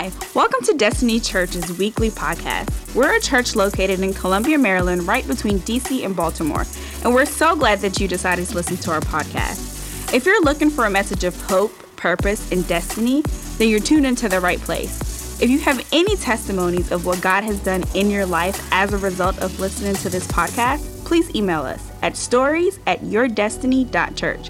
[0.00, 2.94] Hi, welcome to Destiny Church's weekly podcast.
[2.94, 6.64] We're a church located in Columbia, Maryland, right between DC and Baltimore,
[7.04, 10.14] and we're so glad that you decided to listen to our podcast.
[10.14, 13.20] If you're looking for a message of hope, purpose, and destiny,
[13.58, 15.38] then you're tuned into the right place.
[15.42, 18.98] If you have any testimonies of what God has done in your life as a
[18.98, 24.48] result of listening to this podcast, please email us at stories at yourdestiny.church.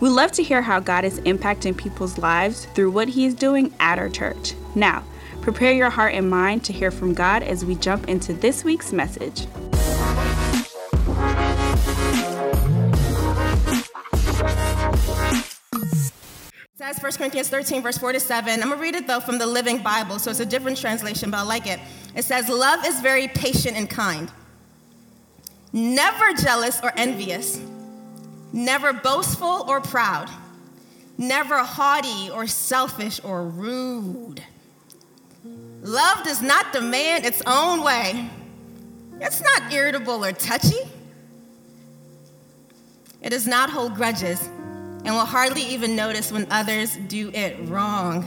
[0.00, 3.74] We love to hear how God is impacting people's lives through what He is doing
[3.80, 4.54] at our church.
[4.74, 5.04] Now,
[5.42, 8.94] prepare your heart and mind to hear from God as we jump into this week's
[8.94, 9.46] message.
[16.62, 18.54] It says 1 Corinthians 13, verse 4 to 7.
[18.54, 21.30] I'm going to read it though from the Living Bible, so it's a different translation,
[21.30, 21.78] but I like it.
[22.16, 24.32] It says, Love is very patient and kind,
[25.74, 27.60] never jealous or envious
[28.52, 30.28] never boastful or proud,
[31.18, 34.42] never haughty or selfish or rude.
[35.82, 38.28] Love does not demand its own way.
[39.20, 40.80] It's not irritable or touchy.
[43.22, 44.46] It does not hold grudges
[45.04, 48.22] and will hardly even notice when others do it wrong.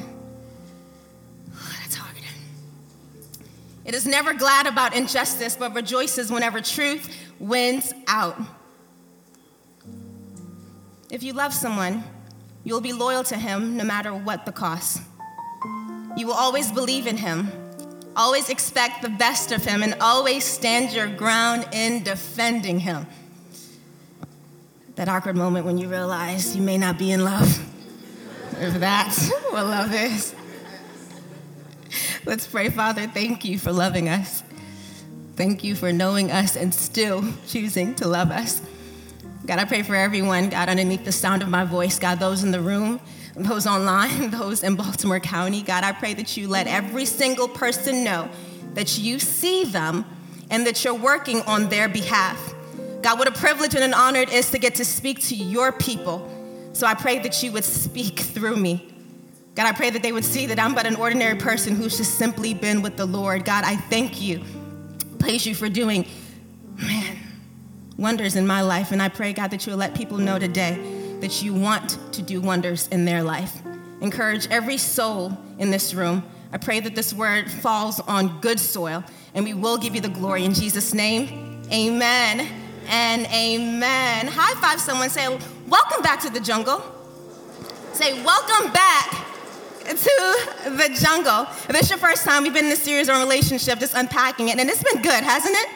[1.82, 2.16] That's hard.
[3.86, 8.40] It is never glad about injustice, but rejoices whenever truth wins out.
[11.14, 12.04] If you love someone,
[12.64, 15.00] you'll be loyal to him no matter what the cost.
[16.18, 17.52] You will always believe in him,
[18.16, 23.06] always expect the best of him, and always stand your ground in defending him.
[24.96, 27.64] That awkward moment when you realize you may not be in love.
[28.60, 30.34] if that's what love is.
[32.26, 34.42] Let's pray, Father, thank you for loving us.
[35.36, 38.64] Thank you for knowing us and still choosing to love us.
[39.46, 42.52] God, I pray for everyone, God, underneath the sound of my voice, God, those in
[42.52, 43.02] the room,
[43.36, 45.62] those online, those in Baltimore County.
[45.62, 48.30] God, I pray that you let every single person know
[48.74, 50.06] that you see them
[50.50, 52.54] and that you're working on their behalf.
[53.02, 55.74] God, what a privilege and an honor it is to get to speak to your
[55.74, 56.30] people.
[56.72, 58.96] So I pray that you would speak through me.
[59.56, 62.18] God, I pray that they would see that I'm but an ordinary person who's just
[62.18, 63.44] simply been with the Lord.
[63.44, 64.42] God, I thank you,
[65.20, 66.08] praise you for doing,
[66.78, 67.18] man,
[67.98, 68.92] wonders in my life.
[68.92, 70.78] And I pray, God, that you'll let people know today
[71.22, 73.62] that you want to do wonders in their life.
[74.02, 76.24] Encourage every soul in this room.
[76.52, 80.10] I pray that this word falls on good soil, and we will give you the
[80.10, 81.64] glory in Jesus' name.
[81.72, 82.48] Amen
[82.88, 84.28] and amen.
[84.28, 85.28] High five someone, say,
[85.68, 86.84] Welcome back to the jungle.
[87.94, 89.26] Say, Welcome back
[89.86, 91.44] to the jungle.
[91.44, 94.50] If this is your first time, we've been in a series on relationship, just unpacking
[94.50, 95.70] it, and it's been good, hasn't it?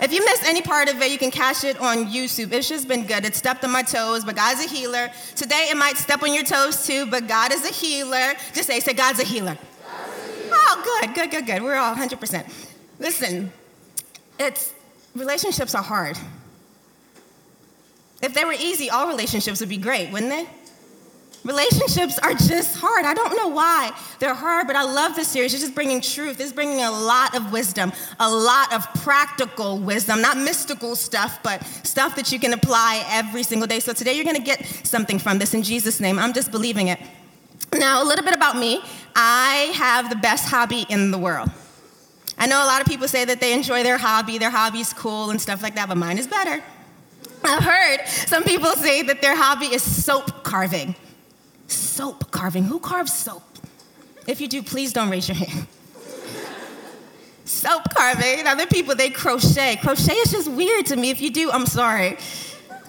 [0.00, 2.52] If you missed any part of it, you can catch it on YouTube.
[2.52, 3.24] It's just been good.
[3.24, 5.10] It stepped on my toes, but God's a healer.
[5.36, 8.34] Today it might step on your toes too, but God is a healer.
[8.52, 9.56] Just say, say, God's a healer.
[9.56, 10.56] God's a healer.
[10.56, 11.62] Oh, good, good, good, good.
[11.62, 12.70] We're all 100%.
[12.98, 13.52] Listen,
[14.38, 14.74] it's
[15.14, 16.18] relationships are hard.
[18.22, 20.46] If they were easy, all relationships would be great, wouldn't they?
[21.44, 23.04] Relationships are just hard.
[23.04, 25.52] I don't know why they're hard, but I love this series.
[25.52, 26.40] It's just bringing truth.
[26.40, 31.64] It's bringing a lot of wisdom, a lot of practical wisdom, not mystical stuff, but
[31.82, 33.80] stuff that you can apply every single day.
[33.80, 36.18] So today you're going to get something from this in Jesus' name.
[36.18, 37.00] I'm just believing it.
[37.74, 38.80] Now, a little bit about me.
[39.16, 41.50] I have the best hobby in the world.
[42.38, 45.30] I know a lot of people say that they enjoy their hobby, their hobby's cool
[45.30, 46.62] and stuff like that, but mine is better.
[47.44, 50.94] I've heard some people say that their hobby is soap carving.
[51.72, 52.64] Soap carving.
[52.64, 53.42] Who carves soap?
[54.26, 55.66] If you do, please don't raise your hand.
[57.44, 58.46] soap carving.
[58.46, 59.76] Other people, they crochet.
[59.76, 61.10] Crochet is just weird to me.
[61.10, 62.18] If you do, I'm sorry.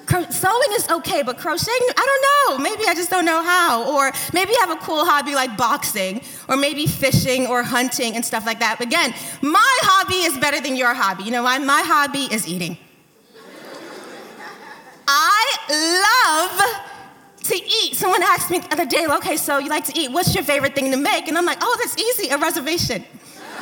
[0.05, 2.63] Cro- sewing is okay, but crocheting, I don't know.
[2.63, 3.95] Maybe I just don't know how.
[3.95, 8.25] Or maybe you have a cool hobby like boxing, or maybe fishing or hunting and
[8.25, 8.79] stuff like that.
[8.79, 11.23] But again, my hobby is better than your hobby.
[11.23, 11.57] You know why?
[11.57, 12.77] My hobby is eating.
[15.07, 16.92] I love
[17.43, 17.95] to eat.
[17.95, 20.11] Someone asked me the other day, okay, so you like to eat.
[20.11, 21.27] What's your favorite thing to make?
[21.27, 23.03] And I'm like, oh, that's easy, a reservation.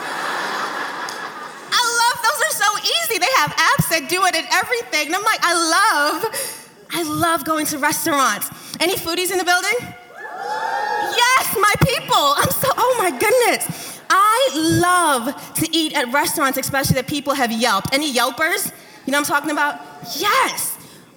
[1.74, 3.18] I love, those are so easy.
[3.20, 5.08] They have apps that do it and everything.
[5.08, 6.26] And I'm like, I love,
[6.92, 8.50] I love going to restaurants.
[8.80, 9.76] Any foodies in the building?
[9.82, 12.36] Yes, my people.
[12.38, 14.00] I'm so, oh my goodness.
[14.10, 14.50] I
[14.82, 17.94] love to eat at restaurants, especially that people have Yelped.
[17.94, 18.72] Any Yelpers?
[19.06, 19.80] You know what I'm talking about?
[20.18, 20.71] Yes.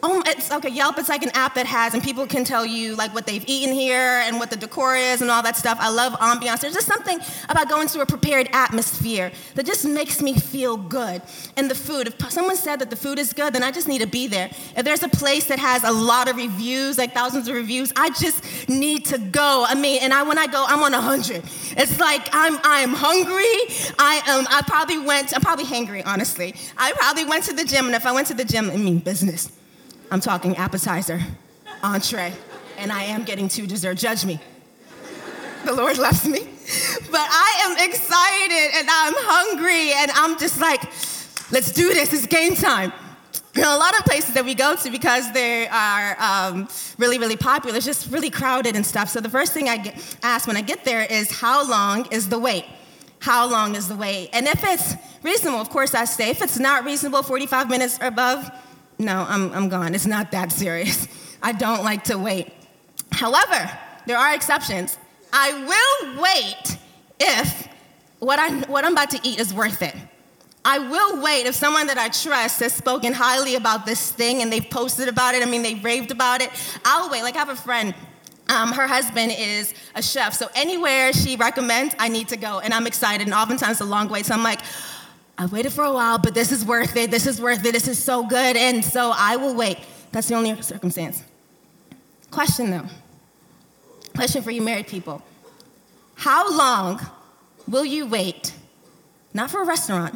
[0.04, 0.68] Oh, it's okay.
[0.68, 3.44] Yelp, it's like an app that has, and people can tell you like what they've
[3.46, 5.78] eaten here and what the decor is and all that stuff.
[5.80, 6.60] I love ambiance.
[6.60, 7.18] There's just something
[7.48, 11.22] about going to a prepared atmosphere that just makes me feel good.
[11.56, 14.02] And the food, if someone said that the food is good, then I just need
[14.02, 14.50] to be there.
[14.76, 18.10] If there's a place that has a lot of reviews, like thousands of reviews, I
[18.10, 19.64] just need to go.
[19.66, 21.42] I mean, and I when I go, I'm on a hundred.
[21.76, 23.56] It's like I'm I'm hungry.
[23.98, 24.46] I am.
[24.50, 25.34] I probably went.
[25.34, 26.54] I'm probably hangry, honestly.
[26.76, 28.98] I probably went to the gym, and if I went to the gym, I mean
[28.98, 29.50] business.
[30.10, 31.20] I'm talking appetizer,
[31.82, 32.32] entree,
[32.78, 33.98] and I am getting to dessert.
[33.98, 34.40] Judge me.
[35.64, 36.40] The Lord loves me.
[37.10, 40.82] But I am excited and I'm hungry and I'm just like,
[41.50, 42.12] let's do this.
[42.12, 42.92] It's game time.
[43.54, 46.68] You know, a lot of places that we go to because they are um,
[46.98, 49.08] really, really popular, it's just really crowded and stuff.
[49.08, 52.28] So the first thing I get asked when I get there is, how long is
[52.28, 52.64] the wait?
[53.20, 54.30] How long is the wait?
[54.32, 56.30] And if it's reasonable, of course I stay.
[56.30, 58.50] If it's not reasonable, 45 minutes or above,
[58.98, 59.94] no, I'm, I'm gone.
[59.94, 61.08] It's not that serious.
[61.42, 62.52] I don't like to wait.
[63.12, 63.70] However,
[64.06, 64.98] there are exceptions.
[65.32, 66.78] I will wait
[67.20, 67.68] if
[68.18, 69.94] what, I, what I'm about to eat is worth it.
[70.64, 74.50] I will wait if someone that I trust has spoken highly about this thing and
[74.50, 75.42] they've posted about it.
[75.42, 76.50] I mean, they raved about it.
[76.84, 77.22] I'll wait.
[77.22, 77.94] Like, I have a friend.
[78.48, 82.74] Um, her husband is a chef, so anywhere she recommends, I need to go, and
[82.74, 83.26] I'm excited.
[83.26, 84.60] And oftentimes, a long wait, so I'm like,
[85.36, 87.10] I waited for a while, but this is worth it.
[87.10, 87.72] This is worth it.
[87.72, 88.56] This is so good.
[88.56, 89.78] And so I will wait.
[90.12, 91.24] That's the only circumstance.
[92.30, 92.86] Question though.
[94.14, 95.22] Question for you married people.
[96.14, 97.00] How long
[97.66, 98.54] will you wait,
[99.32, 100.14] not for a restaurant,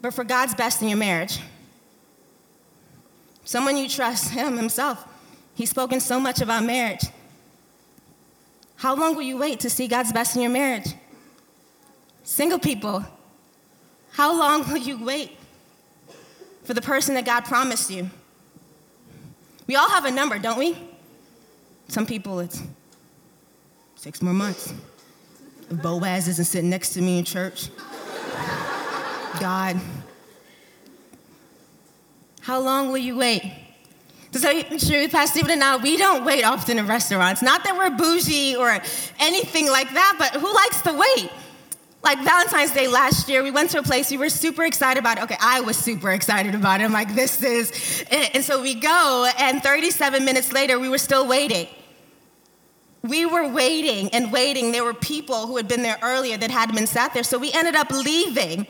[0.00, 1.38] but for God's best in your marriage?
[3.44, 5.06] Someone you trust, Him Himself.
[5.54, 7.04] He's spoken so much about marriage.
[8.76, 10.94] How long will you wait to see God's best in your marriage?
[12.24, 13.04] Single people,
[14.16, 15.36] how long will you wait
[16.64, 18.08] for the person that God promised you?
[19.66, 20.74] We all have a number, don't we?
[21.88, 22.62] Some people, it's
[23.94, 24.72] six more months.
[25.68, 27.68] If Boaz isn't sitting next to me in church,
[29.38, 29.78] God,
[32.40, 33.42] how long will you wait?
[34.32, 37.42] To tell you truth, Pastor Stephen and I, we don't wait often in restaurants.
[37.42, 38.80] Not that we're bougie or
[39.18, 41.30] anything like that, but who likes to wait?
[42.06, 45.18] Like Valentine's Day last year, we went to a place, we were super excited about
[45.18, 45.24] it.
[45.24, 46.84] Okay, I was super excited about it.
[46.84, 48.30] I'm like, this is it.
[48.32, 51.66] And so we go, and 37 minutes later, we were still waiting.
[53.02, 54.70] We were waiting and waiting.
[54.70, 57.24] There were people who had been there earlier that hadn't been sat there.
[57.24, 58.68] So we ended up leaving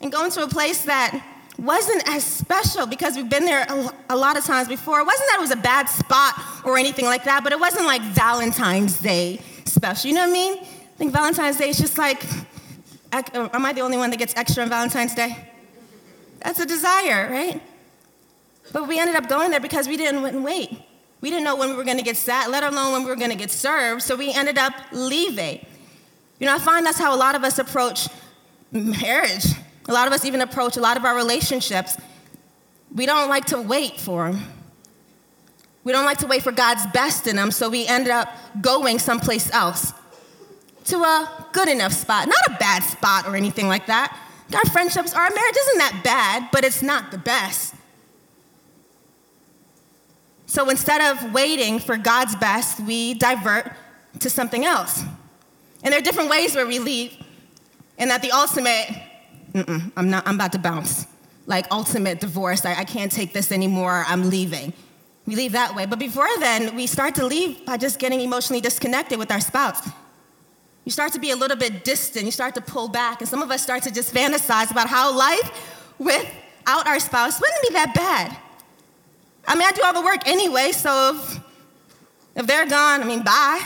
[0.00, 1.22] and going to a place that
[1.58, 3.66] wasn't as special because we've been there
[4.08, 5.00] a lot of times before.
[5.00, 6.34] It wasn't that it was a bad spot
[6.64, 10.08] or anything like that, but it wasn't like Valentine's Day special.
[10.08, 10.54] You know what I mean?
[10.54, 12.22] I think Valentine's Day is just like
[13.12, 13.22] Uh,
[13.52, 15.36] am I the only one that gets extra on Valentine's Day?
[16.40, 17.60] That's a desire, right?
[18.72, 20.78] But we ended up going there because we didn't wait.
[21.20, 23.16] We didn't know when we were going to get sat, let alone when we were
[23.16, 24.02] going to get served.
[24.02, 25.64] So we ended up leaving.
[26.40, 28.08] You know, I find that's how a lot of us approach
[28.72, 29.46] marriage.
[29.88, 31.96] A lot of us even approach a lot of our relationships.
[32.94, 34.42] We don't like to wait for them.
[35.84, 38.98] We don't like to wait for God's best in them, so we end up going
[38.98, 39.92] someplace else
[40.84, 44.18] to a good enough spot, not a bad spot or anything like that.
[44.54, 47.74] Our friendships, our marriage isn't that bad, but it's not the best.
[50.46, 53.72] So instead of waiting for God's best, we divert
[54.20, 55.02] to something else.
[55.82, 57.16] And there are different ways where we leave,
[57.98, 58.88] and at the ultimate,
[59.96, 61.06] I'm not, I'm about to bounce.
[61.46, 64.72] Like ultimate divorce, I, I can't take this anymore, I'm leaving.
[65.26, 65.86] We leave that way.
[65.86, 69.88] But before then, we start to leave by just getting emotionally disconnected with our spouse.
[70.84, 72.24] You start to be a little bit distant.
[72.24, 73.20] You start to pull back.
[73.20, 77.62] And some of us start to just fantasize about how life without our spouse wouldn't
[77.62, 78.36] be that bad.
[79.46, 81.40] I mean, I do all the work anyway, so if,
[82.36, 83.60] if they're gone, I mean, bye.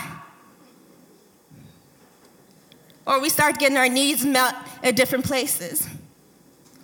[3.05, 5.87] Or we start getting our needs met at different places.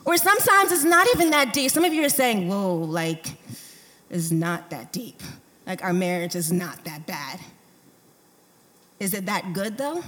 [0.05, 1.71] Or sometimes it's not even that deep.
[1.71, 3.27] Some of you are saying, whoa, like,
[4.09, 5.21] it's not that deep.
[5.65, 7.39] Like, our marriage is not that bad.
[8.99, 10.03] Is it that good though?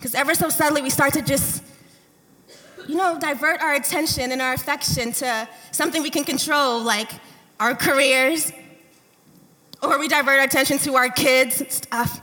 [0.00, 1.62] Because ever so subtly, we start to just,
[2.88, 7.12] you know, divert our attention and our affection to something we can control, like
[7.60, 8.50] our careers,
[9.82, 12.22] or we divert our attention to our kids and stuff,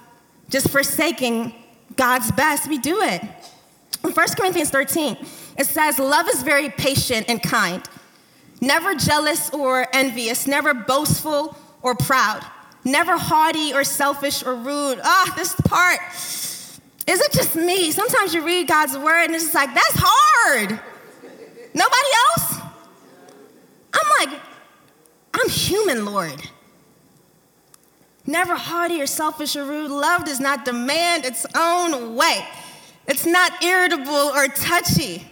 [0.49, 1.53] just forsaking
[1.95, 2.67] God's best.
[2.67, 3.21] We do it.
[4.03, 5.15] In 1 Corinthians 13,
[5.59, 7.87] it says, Love is very patient and kind,
[8.59, 12.43] never jealous or envious, never boastful or proud
[12.87, 14.99] never haughty or selfish or rude.
[15.03, 15.99] Ah, this part.
[17.07, 17.91] Is it just me?
[17.91, 20.79] Sometimes you read God's word and it's just like, that's hard.
[21.73, 22.61] Nobody else?
[23.93, 24.41] I'm like,
[25.33, 26.41] I'm human, Lord.
[28.25, 29.89] Never haughty or selfish or rude.
[29.89, 32.45] Love does not demand its own way.
[33.07, 35.25] It's not irritable or touchy.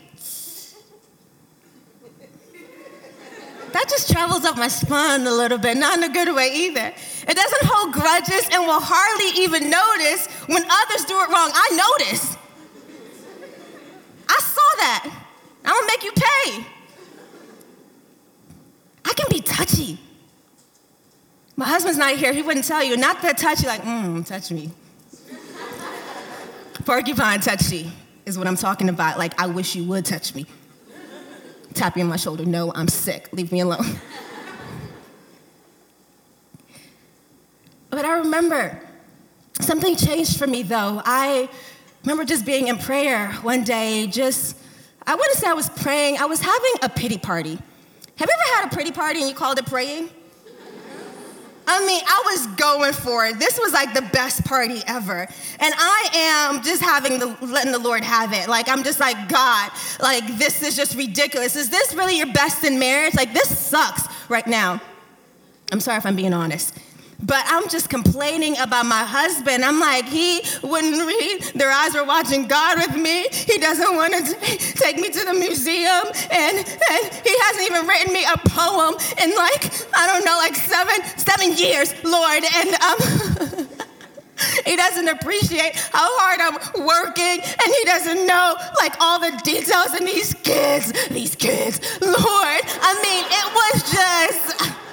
[3.76, 6.94] That just travels up my spine a little bit, not in a good way either.
[7.28, 11.52] It doesn't hold grudges and will hardly even notice when others do it wrong.
[11.54, 12.38] I notice.
[14.30, 15.26] I saw that.
[15.66, 16.66] I'm gonna make you pay.
[19.04, 20.00] I can be touchy.
[21.58, 22.32] My husband's not here.
[22.32, 22.96] He wouldn't tell you.
[22.96, 24.72] Not that touchy, like, mmm, touch me.
[26.86, 27.92] Porcupine touchy
[28.26, 29.18] is what I'm talking about.
[29.18, 30.46] Like, I wish you would touch me.
[31.76, 32.46] Tap you on my shoulder.
[32.46, 33.28] No, I'm sick.
[33.34, 34.00] Leave me alone.
[37.90, 38.82] but I remember
[39.60, 41.02] something changed for me though.
[41.06, 41.50] I
[42.04, 44.58] remember just being in prayer one day, just,
[45.06, 47.60] I wouldn't say I was praying, I was having a pity party.
[48.18, 50.10] Have you ever had a pity party and you called it praying?
[51.68, 53.40] I mean, I was going for it.
[53.40, 55.22] This was like the best party ever.
[55.60, 58.48] And I am just having the letting the Lord have it.
[58.48, 61.56] Like I'm just like, God, like this is just ridiculous.
[61.56, 63.16] Is this really your best in marriage?
[63.16, 64.82] Like this sucks right now.
[65.72, 66.75] I'm sorry if I'm being honest.
[67.22, 69.64] But I'm just complaining about my husband.
[69.64, 71.42] I'm like, he wouldn't read.
[71.56, 73.28] Their eyes were watching God with me.
[73.32, 74.36] He doesn't want to
[74.76, 76.04] take me to the museum.
[76.32, 80.56] And, and he hasn't even written me a poem in like, I don't know, like
[80.56, 82.44] seven, seven years, Lord.
[82.44, 83.68] And um,
[84.66, 87.42] he doesn't appreciate how hard I'm working.
[87.42, 92.62] And he doesn't know like all the details and these kids, these kids, Lord.
[92.84, 94.85] I mean, it was just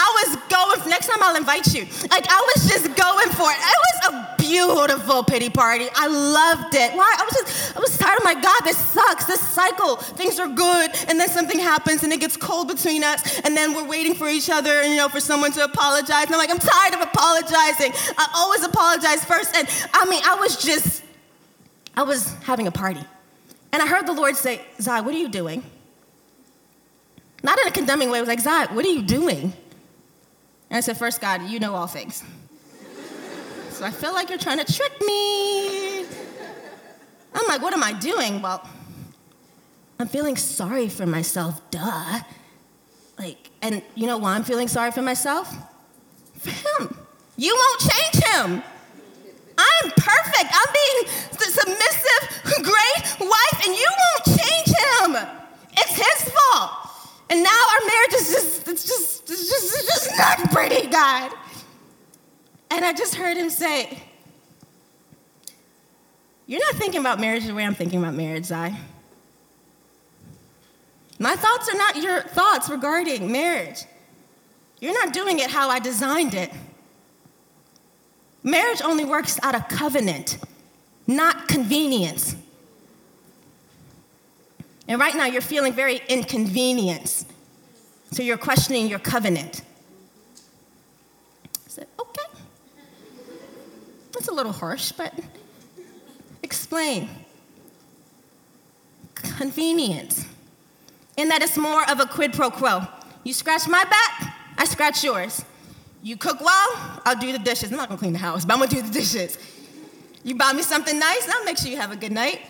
[0.00, 1.82] I was going, next time I'll invite you.
[2.10, 3.58] Like, I was just going for it.
[3.60, 5.88] It was a beautiful pity party.
[5.94, 6.94] I loved it.
[6.94, 7.14] Why?
[7.18, 8.16] I was just, I was tired.
[8.16, 9.26] of my God, this sucks.
[9.26, 9.96] This cycle.
[9.96, 13.74] Things are good, and then something happens, and it gets cold between us, and then
[13.74, 16.24] we're waiting for each other, and, you know, for someone to apologize.
[16.26, 17.92] And I'm like, I'm tired of apologizing.
[18.16, 19.54] I always apologize first.
[19.54, 21.04] And I mean, I was just,
[21.94, 23.04] I was having a party.
[23.72, 25.62] And I heard the Lord say, Zai, what are you doing?
[27.42, 28.18] Not in a condemning way.
[28.18, 29.52] I was like, Zai, what are you doing?
[30.70, 32.24] And I said, First, God, you know all things.
[33.70, 36.04] so I feel like you're trying to trick me.
[37.34, 38.40] I'm like, What am I doing?
[38.40, 38.66] Well,
[39.98, 42.20] I'm feeling sorry for myself, duh.
[43.18, 45.54] Like, and you know why I'm feeling sorry for myself?
[46.38, 46.96] For him.
[47.36, 48.62] You won't change him.
[49.58, 50.50] I'm perfect.
[50.52, 55.16] I'm being the submissive, great wife, and you won't change him.
[55.72, 56.70] It's his fault.
[57.28, 61.32] And now our marriage is just, it's just, it's just, it's just not pretty, God.
[62.70, 64.02] And I just heard him say,
[66.46, 68.76] You're not thinking about marriage the way I'm thinking about marriage, Zai.
[71.18, 73.84] My thoughts are not your thoughts regarding marriage.
[74.80, 76.50] You're not doing it how I designed it.
[78.42, 80.38] Marriage only works out of covenant,
[81.06, 82.34] not convenience.
[84.88, 87.30] And right now, you're feeling very inconvenienced.
[88.10, 89.62] So you're questioning your covenant.
[91.46, 92.40] I said, okay.
[94.12, 95.14] That's a little harsh, but
[96.42, 97.08] explain.
[99.14, 100.26] Convenience.
[101.16, 102.82] In that it's more of a quid pro quo.
[103.24, 105.44] You scratch my back, I scratch yours.
[106.02, 107.70] You cook well, I'll do the dishes.
[107.70, 109.38] I'm not gonna clean the house, but I'm gonna do the dishes.
[110.24, 112.40] You buy me something nice, I'll make sure you have a good night.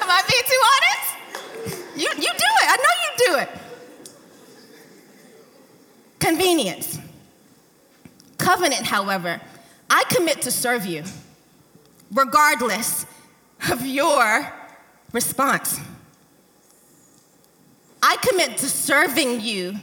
[0.00, 1.04] Am I being too honest?
[1.96, 2.68] You, you do it.
[2.68, 3.48] I know you do it.
[6.18, 6.98] Convenience.
[8.36, 9.40] Covenant, however,
[9.90, 11.02] I commit to serve you
[12.12, 13.06] regardless
[13.72, 14.52] of your
[15.12, 15.80] response.
[18.00, 19.74] I commit to serving you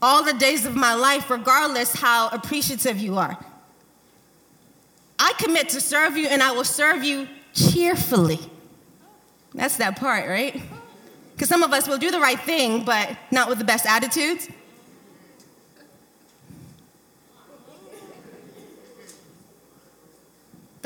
[0.00, 3.36] all the days of my life, regardless how appreciative you are.
[5.18, 8.38] I commit to serve you and I will serve you cheerfully.
[9.54, 10.62] That's that part, right?
[11.32, 14.48] Because some of us will do the right thing, but not with the best attitudes.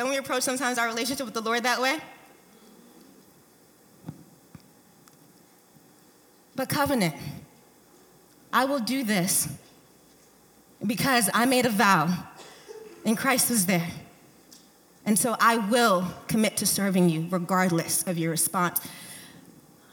[0.00, 1.98] Don't we approach sometimes our relationship with the Lord that way?
[6.56, 7.14] But covenant,
[8.50, 9.46] I will do this
[10.86, 12.08] because I made a vow
[13.04, 13.86] and Christ was there.
[15.04, 18.80] And so I will commit to serving you regardless of your response.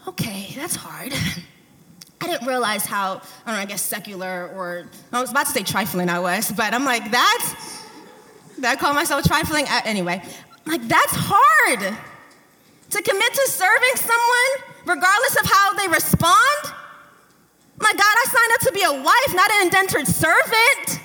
[0.06, 1.12] Okay, that's hard.
[2.22, 5.52] I didn't realize how, I don't know, I guess secular or, I was about to
[5.52, 7.67] say trifling I was, but I'm like, that,
[8.60, 9.66] that I call myself trifling?
[9.84, 10.22] Anyway,
[10.66, 11.80] Like, that's hard.
[12.90, 16.74] To commit to serving someone, regardless of how they respond.
[17.80, 21.00] My God, I signed up to be a wife, not an indentured servant.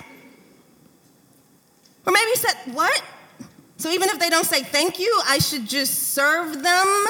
[2.06, 3.02] Or maybe you said, What?
[3.78, 7.06] So even if they don't say thank you, I should just serve them?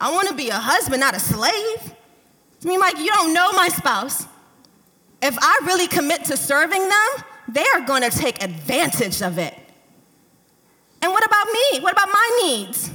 [0.00, 1.94] I want to be a husband, not a slave.
[2.64, 4.26] I mean, like, you don't know my spouse.
[5.22, 9.54] If I really commit to serving them, they are going to take advantage of it.
[11.02, 11.80] And what about me?
[11.80, 12.90] What about my needs?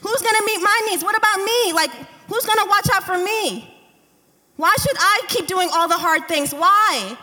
[0.00, 1.02] Who's going to meet my needs?
[1.02, 1.72] What about me?
[1.72, 1.90] Like,
[2.28, 3.72] who's going to watch out for me?
[4.56, 6.52] Why should I keep doing all the hard things?
[6.52, 7.16] Why?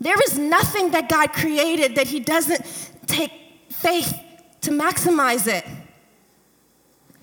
[0.00, 2.64] There is nothing that God created that He doesn't
[3.06, 3.32] take
[3.70, 4.18] faith
[4.62, 5.64] to maximize it.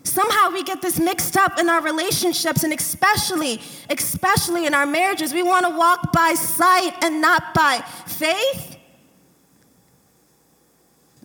[0.03, 5.33] Somehow we get this mixed up in our relationships and especially, especially in our marriages.
[5.33, 8.77] We want to walk by sight and not by faith.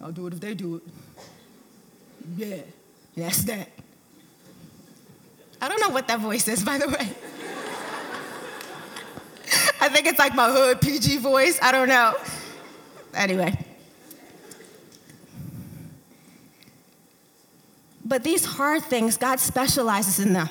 [0.02, 0.82] I'll do it if they do it.
[2.36, 2.58] Yeah,
[3.16, 3.70] that's that.
[5.60, 6.94] I don't know what that voice is, by the way.
[9.80, 11.58] I think it's like my hood PG voice.
[11.62, 12.14] I don't know.
[13.14, 13.65] Anyway.
[18.06, 20.48] But these hard things, God specializes in them.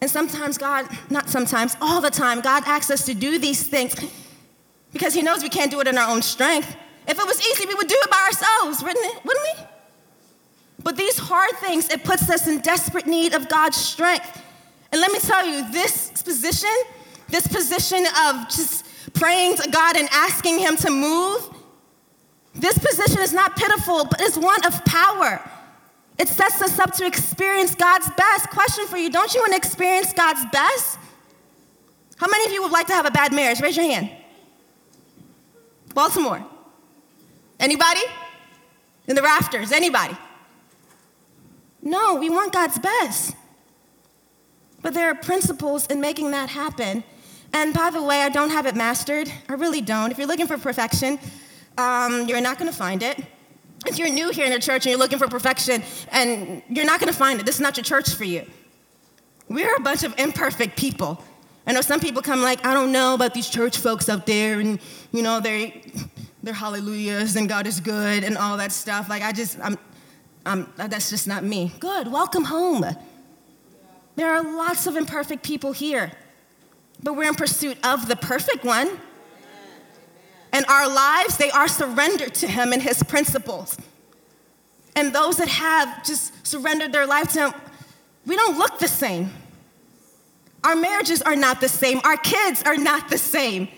[0.00, 3.94] And sometimes God, not sometimes, all the time, God asks us to do these things
[4.92, 6.74] because He knows we can't do it in our own strength.
[7.06, 9.24] If it was easy, we would do it by ourselves, wouldn't it?
[9.24, 9.64] Wouldn't we?
[10.82, 14.42] But these hard things, it puts us in desperate need of God's strength.
[14.92, 16.70] And let me tell you, this position,
[17.28, 21.50] this position of just praying to God and asking Him to move,
[22.54, 25.42] this position is not pitiful, but it's one of power.
[26.18, 28.48] It sets us up to experience God's best.
[28.50, 30.98] Question for you Don't you want to experience God's best?
[32.16, 33.60] How many of you would like to have a bad marriage?
[33.60, 34.10] Raise your hand.
[35.94, 36.44] Baltimore.
[37.60, 38.00] Anybody?
[39.06, 39.72] In the rafters?
[39.72, 40.16] Anybody?
[41.82, 43.36] No, we want God's best.
[44.82, 47.04] But there are principles in making that happen.
[47.52, 49.30] And by the way, I don't have it mastered.
[49.48, 50.10] I really don't.
[50.10, 51.18] If you're looking for perfection,
[51.78, 53.22] um, you're not going to find it.
[53.86, 57.00] If you're new here in the church and you're looking for perfection and you're not
[57.00, 58.44] going to find it, this is not your church for you.
[59.48, 61.22] We're a bunch of imperfect people.
[61.66, 64.60] I know some people come like, I don't know about these church folks out there,
[64.60, 64.78] and
[65.12, 65.82] you know, they
[66.42, 69.08] they're hallelujahs and God is good and all that stuff.
[69.08, 69.76] Like I just, I'm,
[70.44, 71.72] I'm that's just not me.
[71.80, 72.84] Good, welcome home.
[74.14, 76.12] There are lots of imperfect people here,
[77.02, 78.88] but we're in pursuit of the perfect one.
[80.56, 83.76] And our lives, they are surrendered to Him and His principles.
[84.94, 87.54] And those that have just surrendered their life to Him,
[88.24, 89.28] we don't look the same.
[90.64, 92.00] Our marriages are not the same.
[92.04, 93.68] Our kids are not the same.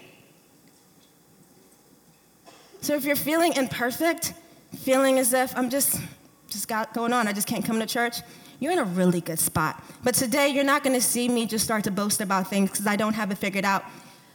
[2.80, 4.34] So if you're feeling imperfect,
[4.76, 6.00] feeling as if I'm just
[6.46, 8.18] just got going on, I just can't come to church,
[8.60, 9.82] you're in a really good spot.
[10.04, 12.86] But today you're not going to see me just start to boast about things because
[12.86, 13.84] I don't have it figured out.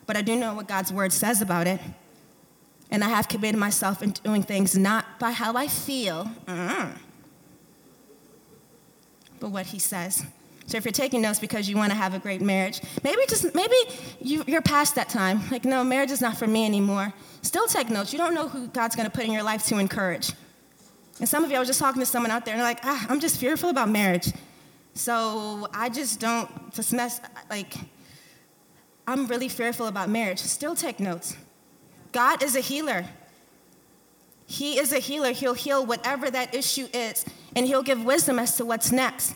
[0.08, 1.80] But I do know what God's word says about it.
[2.94, 6.90] And I have committed myself in doing things not by how I feel, uh-uh,
[9.40, 10.24] but what he says.
[10.68, 13.54] So if you're taking notes because you want to have a great marriage, maybe just
[13.56, 13.76] maybe
[14.22, 15.42] you, are past that time.
[15.50, 17.12] Like, no, marriage is not for me anymore.
[17.42, 18.14] Still take notes.
[18.14, 20.32] You don't know who God's going to put in your life to encourage.
[21.20, 22.86] And some of you, I was just talking to someone out there, and they're like,
[22.86, 24.32] ah, I'm just fearful about marriage.
[24.94, 27.74] So I just don't just mess like.
[29.08, 30.40] I'm really fearful about marriage.
[30.40, 31.36] Still take notes.
[32.14, 33.06] God is a healer.
[34.46, 35.32] He is a healer.
[35.32, 39.36] He'll heal whatever that issue is, and He'll give wisdom as to what's next.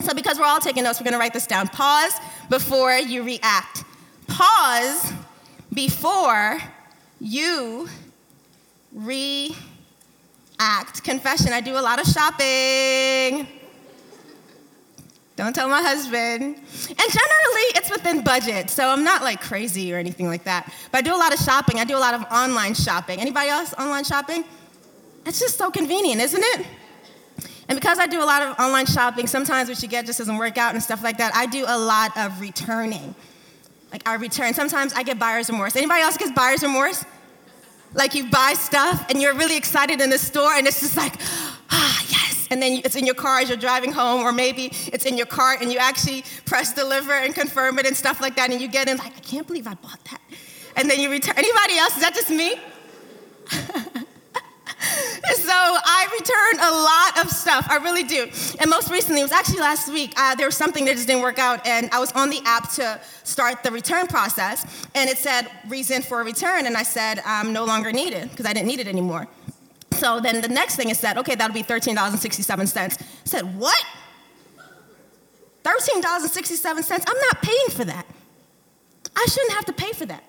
[0.00, 1.68] So, because we're all taking notes, we're going to write this down.
[1.68, 2.14] Pause
[2.48, 3.84] before you react.
[4.26, 5.12] Pause
[5.72, 6.58] before
[7.20, 7.88] you
[8.92, 9.54] react.
[11.04, 13.46] Confession I do a lot of shopping.
[15.40, 16.42] Don't tell my husband.
[16.42, 20.70] And generally, it's within budget, so I'm not like crazy or anything like that.
[20.92, 21.78] But I do a lot of shopping.
[21.78, 23.18] I do a lot of online shopping.
[23.20, 24.44] Anybody else online shopping?
[25.24, 26.66] It's just so convenient, isn't it?
[27.70, 30.36] And because I do a lot of online shopping, sometimes what you get just doesn't
[30.36, 31.34] work out and stuff like that.
[31.34, 33.14] I do a lot of returning.
[33.92, 34.52] Like I return.
[34.52, 35.74] Sometimes I get buyer's remorse.
[35.74, 37.02] Anybody else gets buyer's remorse?
[37.94, 41.14] Like you buy stuff and you're really excited in the store and it's just like.
[42.50, 45.26] And then it's in your car as you're driving home, or maybe it's in your
[45.26, 48.50] cart and you actually press deliver and confirm it and stuff like that.
[48.50, 50.20] And you get in like, I can't believe I bought that.
[50.76, 51.34] And then you return.
[51.36, 51.96] Anybody else?
[51.96, 52.54] Is that just me?
[55.36, 57.66] so I return a lot of stuff.
[57.68, 58.28] I really do.
[58.60, 61.22] And most recently, it was actually last week, uh, there was something that just didn't
[61.22, 65.18] work out, and I was on the app to start the return process, and it
[65.18, 68.80] said reason for return, and I said um, no longer needed because I didn't need
[68.80, 69.26] it anymore.
[70.00, 72.76] So then the next thing is said, okay, that'll be $13.67.
[72.78, 72.88] I
[73.24, 73.84] said, what?
[75.62, 76.90] $13.67?
[77.06, 78.06] I'm not paying for that.
[79.14, 80.24] I shouldn't have to pay for that.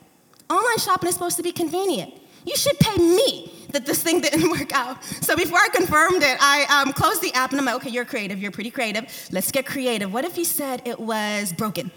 [0.50, 2.14] Online shopping is supposed to be convenient.
[2.46, 5.02] You should pay me that this thing didn't work out.
[5.06, 8.04] So before I confirmed it, I um, closed the app and I'm like, okay, you're
[8.04, 9.30] creative, you're pretty creative.
[9.32, 10.12] Let's get creative.
[10.12, 11.92] What if you said it was broken?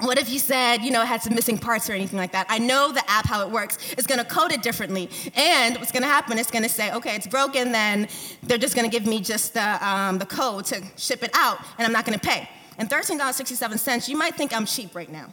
[0.00, 2.46] What if you said, you know, it had some missing parts or anything like that?
[2.48, 3.78] I know the app, how it works.
[3.92, 5.08] It's gonna code it differently.
[5.36, 8.08] And what's gonna happen, it's gonna say, okay, it's broken, then
[8.42, 11.86] they're just gonna give me just the, um, the code to ship it out, and
[11.86, 12.48] I'm not gonna pay.
[12.76, 15.32] And $13.67, you might think I'm cheap right now.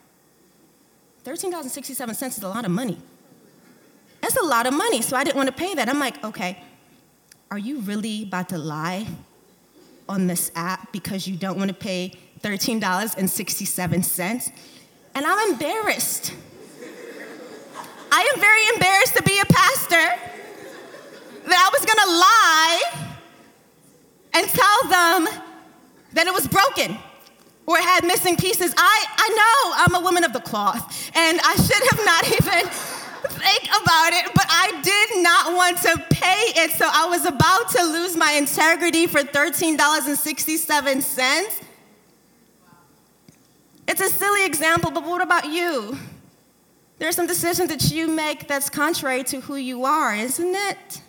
[1.26, 3.00] $13.67 is a lot of money.
[4.22, 5.90] That's a lot of money, so I didn't want to pay that.
[5.90, 6.64] I'm like, okay,
[7.50, 9.08] are you really about to lie
[10.08, 14.52] on this app because you don't want to pay $13.67?
[15.16, 16.34] And I'm embarrassed.
[18.12, 20.20] I am very embarrassed to be a pastor
[21.48, 22.82] that I was gonna lie
[24.34, 25.28] and tell them
[26.14, 26.98] that it was broken
[27.66, 28.74] or had missing pieces.
[28.78, 32.70] I, I know I'm a woman of the cloth, and I should have not even
[33.30, 37.70] think about it, but I did not want to pay it, so I was about
[37.70, 41.62] to lose my integrity for $13.67.
[43.92, 45.98] It's a silly example, but what about you?
[46.98, 51.02] There are some decisions that you make that's contrary to who you are, isn't it?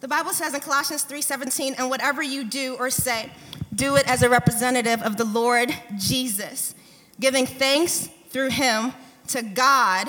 [0.00, 3.30] The Bible says in Colossians 3:17, and whatever you do or say,
[3.74, 6.74] do it as a representative of the Lord Jesus,
[7.20, 8.94] giving thanks through him
[9.26, 10.08] to God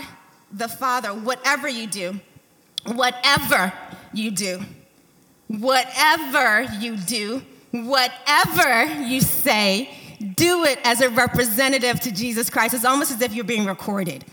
[0.53, 2.21] the Father, whatever you do,
[2.85, 3.73] whatever
[4.13, 4.61] you do,
[5.49, 9.89] whatever you do, whatever you say,
[10.19, 12.73] do it as a representative to Jesus Christ.
[12.73, 14.25] It's almost as if you're being recorded.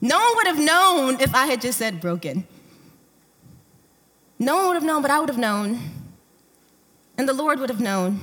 [0.00, 2.46] No one would have known if I had just said broken.
[4.38, 5.78] No one would have known, but I would have known.
[7.16, 8.20] And the Lord would have known.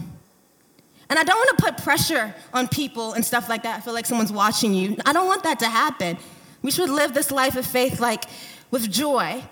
[1.09, 3.77] And I don't want to put pressure on people and stuff like that.
[3.77, 4.97] I feel like someone's watching you.
[5.05, 6.17] I don't want that to happen.
[6.61, 8.25] We should live this life of faith like
[8.69, 9.43] with joy.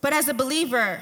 [0.00, 1.00] But as a believer,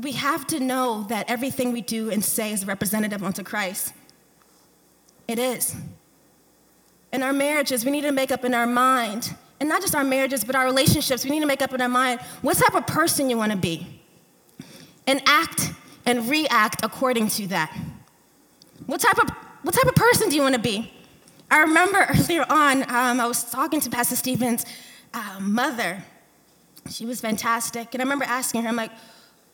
[0.00, 3.94] we have to know that everything we do and say is representative unto Christ.
[5.28, 5.74] It is.
[7.12, 10.02] In our marriages, we need to make up in our mind, and not just our
[10.02, 12.86] marriages, but our relationships, we need to make up in our mind what type of
[12.86, 14.00] person you want to be
[15.06, 15.72] and act
[16.06, 17.74] and react according to that.
[18.86, 19.30] What type of,
[19.62, 20.92] what type of person do you want to be?
[21.50, 24.66] I remember earlier on, um, I was talking to Pastor Stephen's
[25.12, 26.02] uh, mother.
[26.90, 27.94] She was fantastic.
[27.94, 28.90] And I remember asking her, I'm like,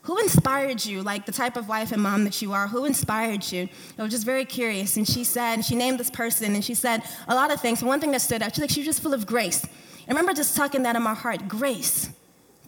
[0.02, 2.66] who inspired you, like the type of wife and mom that you are?
[2.68, 3.68] Who inspired you?
[3.98, 4.96] I was just very curious.
[4.96, 7.82] And she said, she named this person, and she said a lot of things.
[7.82, 9.64] one thing that stood out, she's like, she was just full of grace.
[9.64, 12.10] I remember just tucking that in my heart grace,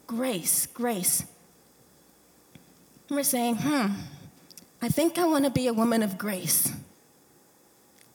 [0.07, 1.25] grace, grace
[3.13, 3.89] we're saying, hmm,
[4.81, 6.73] I think I want to be a woman of grace.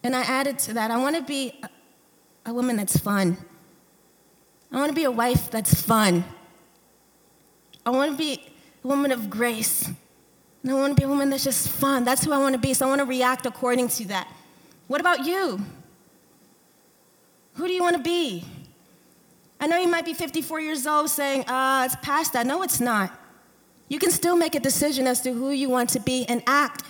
[0.02, 1.60] And I added to that, I want to be
[2.44, 3.36] a, woman that's fun.
[4.72, 6.24] I want to be a wife that's fun.
[7.86, 8.42] I want to be
[8.88, 9.86] woman of grace.
[10.62, 12.04] And I want to be a woman that's just fun.
[12.04, 12.74] That's who I want to be.
[12.74, 14.26] So I want to react according to that.
[14.88, 15.60] What about you?
[17.54, 18.44] Who do you want to be?
[19.60, 22.46] I know you might be 54 years old saying, uh, it's past that.
[22.46, 23.12] No, it's not.
[23.88, 26.82] You can still make a decision as to who you want to be and act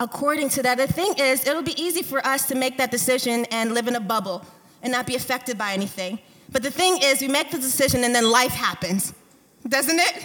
[0.00, 0.78] according to that.
[0.78, 3.96] The thing is, it'll be easy for us to make that decision and live in
[3.96, 4.44] a bubble
[4.82, 6.18] and not be affected by anything.
[6.50, 9.14] But the thing is, we make the decision and then life happens,
[9.66, 10.24] doesn't it?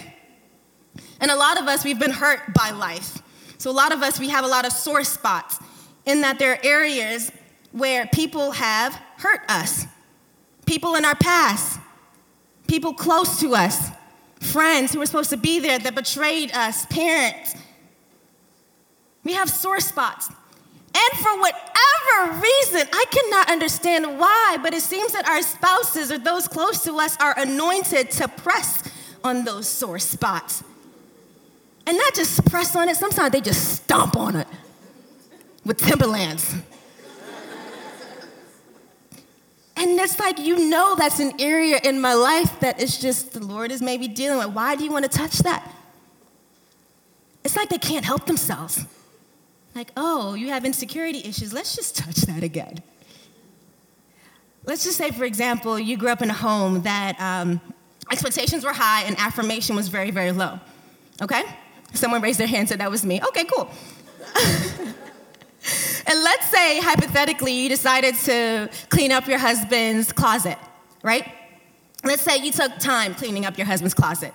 [1.20, 3.22] And a lot of us, we've been hurt by life.
[3.58, 5.58] So a lot of us, we have a lot of sore spots
[6.04, 7.32] in that there are areas
[7.72, 9.86] where people have hurt us.
[10.66, 11.78] People in our past,
[12.68, 13.90] people close to us,
[14.40, 17.54] friends who were supposed to be there that betrayed us, parents.
[19.22, 20.28] We have sore spots.
[20.28, 26.18] And for whatever reason, I cannot understand why, but it seems that our spouses or
[26.18, 28.82] those close to us are anointed to press
[29.24, 30.62] on those sore spots.
[31.86, 34.48] And not just press on it, sometimes they just stomp on it
[35.64, 36.54] with Timberlands.
[39.76, 43.44] And it's like, you know, that's an area in my life that it's just the
[43.44, 44.54] Lord is maybe dealing with.
[44.54, 45.70] Why do you want to touch that?
[47.42, 48.84] It's like they can't help themselves.
[49.74, 51.52] Like, oh, you have insecurity issues.
[51.52, 52.78] Let's just touch that again.
[54.64, 57.60] let's just say, for example, you grew up in a home that um,
[58.10, 60.60] expectations were high and affirmation was very, very low.
[61.20, 61.42] Okay?
[61.94, 63.20] Someone raised their hand and said that was me.
[63.28, 63.70] Okay, cool.
[66.06, 70.58] and let's say, hypothetically, you decided to clean up your husband's closet,
[71.02, 71.26] right?
[72.04, 74.34] Let's say you took time cleaning up your husband's closet.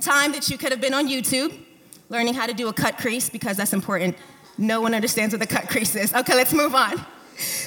[0.00, 1.56] Time that you could have been on YouTube,
[2.08, 4.16] learning how to do a cut crease, because that's important.
[4.58, 6.12] No one understands what the cut crease is.
[6.12, 7.04] Okay, let's move on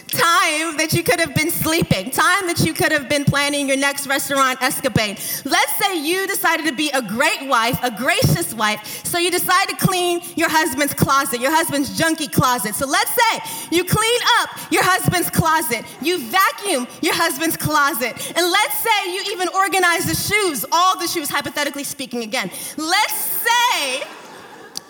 [0.08, 3.78] time that you could have been sleeping, time that you could have been planning your
[3.78, 5.20] next restaurant escapade.
[5.46, 9.68] Let's say you decided to be a great wife, a gracious wife, so you decide
[9.70, 12.76] to clean your husband's closet, your husband's junky closet.
[12.76, 18.52] So let's say you clean up your husband's closet, you vacuum your husband's closet, and
[18.52, 22.50] let's say you even organize the shoes, all the shoes, hypothetically speaking again.
[22.78, 24.04] Let's say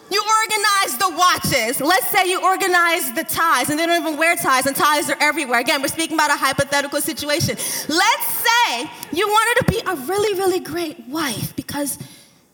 [0.09, 1.81] you organize the watches.
[1.81, 5.17] Let's say you organize the ties, and they don't even wear ties, and ties are
[5.19, 5.59] everywhere.
[5.59, 7.57] Again, we're speaking about a hypothetical situation.
[7.89, 11.99] Let's say you wanted to be a really, really great wife because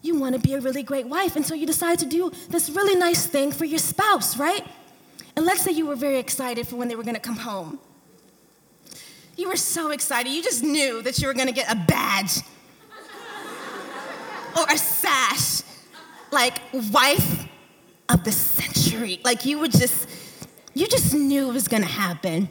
[0.01, 2.69] you want to be a really great wife, and so you decide to do this
[2.69, 4.65] really nice thing for your spouse, right?
[5.35, 7.79] And let's say you were very excited for when they were going to come home.
[9.35, 12.39] You were so excited, you just knew that you were going to get a badge
[14.55, 15.63] or a sash
[16.33, 16.59] like
[16.91, 17.47] wife
[18.09, 19.19] of the century.
[19.23, 20.09] Like you would just,
[20.73, 22.49] you just knew it was gonna happen.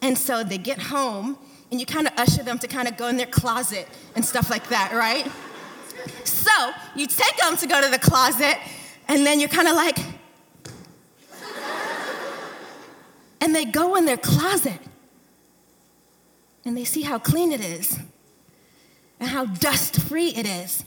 [0.00, 1.38] And so they get home
[1.70, 4.50] and you kind of usher them to kind of go in their closet and stuff
[4.50, 5.26] like that, right?
[6.24, 8.56] So you take them to go to the closet
[9.08, 9.98] and then you're kind of like,
[13.40, 14.78] and they go in their closet
[16.64, 17.98] and they see how clean it is
[19.20, 20.84] and how dust free it is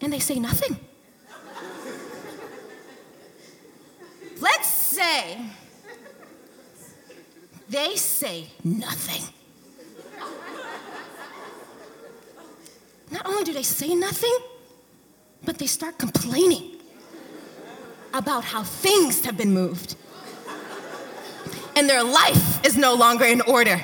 [0.00, 0.78] and they say nothing.
[4.40, 5.38] Let's say
[7.68, 9.22] they say nothing.
[13.10, 14.36] Not only do they say nothing,
[15.44, 16.76] but they start complaining
[18.14, 19.96] about how things have been moved.
[21.76, 23.80] And their life is no longer in order.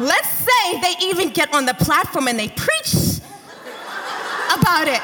[0.00, 3.03] Let's say they even get on the platform and they preach
[4.64, 5.00] about it.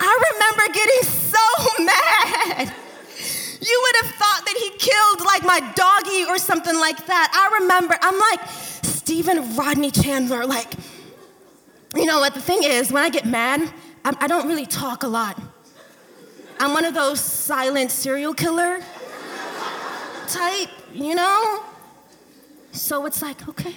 [0.00, 1.38] I remember getting so
[1.84, 2.74] mad.
[3.60, 7.30] You would have thought that he killed like my doggy or something like that.
[7.32, 8.40] I remember, I'm like
[8.82, 10.44] Stephen Rodney Chandler.
[10.46, 10.72] Like,
[11.94, 12.34] you know what?
[12.34, 13.72] The thing is, when I get mad,
[14.04, 15.40] I do not really talk a lot.
[16.58, 18.80] I'm one of those silent serial killer
[20.26, 21.62] type, you know?
[22.72, 23.76] So it's like, okay.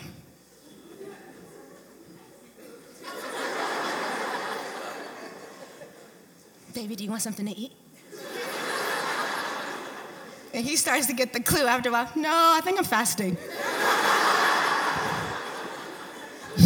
[6.77, 7.71] Baby, do you want something to eat?
[10.53, 12.11] and he starts to get the clue after a while.
[12.15, 13.35] No, I think I'm fasting.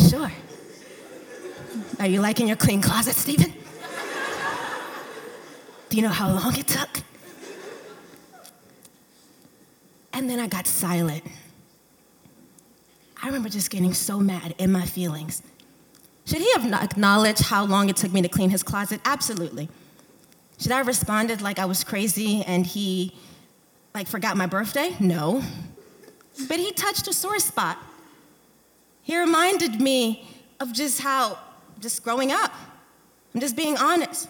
[0.10, 0.30] sure.
[1.98, 3.54] Are you liking your clean closet, Stephen?
[5.88, 6.90] Do you know how long it took?
[10.12, 11.24] And then I got silent.
[13.24, 15.42] I remember just getting so mad in my feelings.
[16.26, 19.00] Should he have acknowledged how long it took me to clean his closet?
[19.06, 19.70] Absolutely.
[20.62, 23.16] Should I responded like I was crazy and he
[23.96, 24.96] like forgot my birthday?
[25.00, 25.42] No.
[26.48, 27.80] But he touched a sore spot.
[29.02, 31.40] He reminded me of just how
[31.80, 32.54] just growing up.
[33.34, 34.30] I'm just being honest.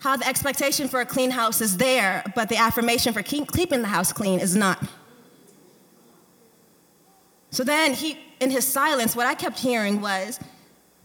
[0.00, 3.80] How the expectation for a clean house is there, but the affirmation for keep, keeping
[3.80, 4.82] the house clean is not.
[7.50, 10.38] So then he, in his silence, what I kept hearing was,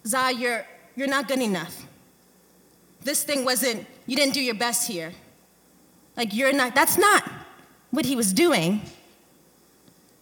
[0.06, 0.66] Zah, you're,
[0.98, 1.86] you're not good enough
[3.06, 5.14] this thing wasn't, you didn't do your best here.
[6.18, 7.24] Like, you're not, that's not
[7.92, 8.82] what he was doing.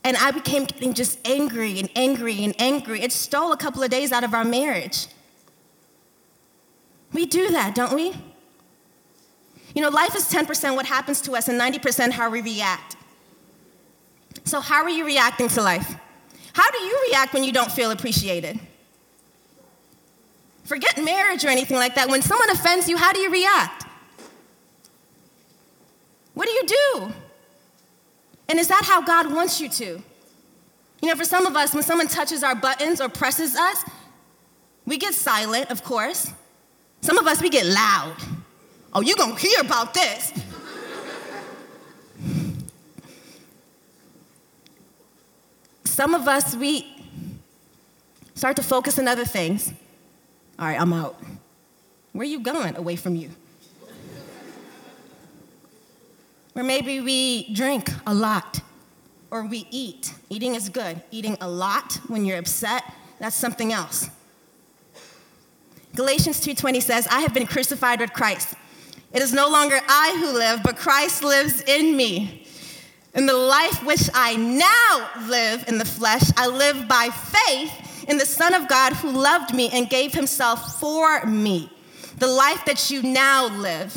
[0.03, 3.01] And I became getting just angry and angry and angry.
[3.01, 5.07] It stole a couple of days out of our marriage.
[7.13, 8.13] We do that, don't we?
[9.73, 12.97] You know, life is 10% what happens to us and 90% how we react.
[14.43, 15.95] So, how are you reacting to life?
[16.51, 18.59] How do you react when you don't feel appreciated?
[20.63, 22.09] Forget marriage or anything like that.
[22.09, 23.85] When someone offends you, how do you react?
[26.33, 27.13] What do you do?
[28.49, 30.01] And is that how God wants you to?
[31.01, 33.83] You know, for some of us, when someone touches our buttons or presses us,
[34.85, 36.31] we get silent, of course.
[37.01, 38.15] Some of us, we get loud.
[38.93, 40.31] Oh, you're gonna hear about this.
[45.83, 46.87] Some of us, we
[48.35, 49.73] start to focus on other things.
[50.63, 51.21] All right, I'm out.
[52.13, 53.31] Where are you going away from you?
[56.55, 58.61] Or maybe we drink a lot,
[59.29, 60.13] or we eat.
[60.29, 61.03] Eating is good.
[61.11, 62.81] Eating a lot when you're upset,
[63.19, 64.09] that's something else.
[65.95, 68.53] Galatians 2:20 says, "I have been crucified with Christ.
[69.11, 72.47] It is no longer I who live, but Christ lives in me.
[73.13, 78.17] In the life which I now live in the flesh, I live by faith in
[78.17, 81.71] the Son of God who loved me and gave himself for me.
[82.17, 83.95] The life that you now live,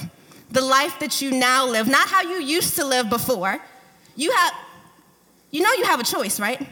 [0.50, 3.58] the life that you now live, not how you used to live before.
[4.16, 4.54] You have
[5.50, 6.66] you know you have a choice, right?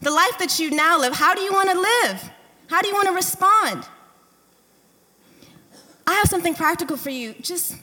[0.00, 2.30] The life that you now live, how do you want to live?
[2.68, 3.86] How do you want to respond?
[6.06, 7.34] I have something practical for you.
[7.40, 7.76] Just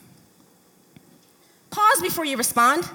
[1.70, 2.88] pause before you respond.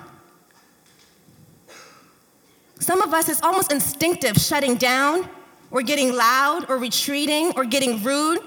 [2.79, 5.27] Some of us, it's almost instinctive shutting down,
[5.71, 8.39] or getting loud, or retreating, or getting rude.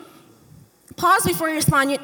[0.96, 1.98] Pause before you respond.